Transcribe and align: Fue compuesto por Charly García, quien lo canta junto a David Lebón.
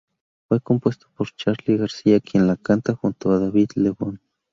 Fue 0.47 0.59
compuesto 0.59 1.05
por 1.15 1.27
Charly 1.35 1.77
García, 1.77 2.19
quien 2.21 2.47
lo 2.47 2.57
canta 2.57 2.95
junto 2.95 3.31
a 3.31 3.37
David 3.39 3.69
Lebón. 3.75 4.19